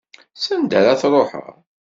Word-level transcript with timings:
S 0.35 0.45
anda 0.53 0.75
ara 0.79 0.99
truḥeḍ? 1.01 1.55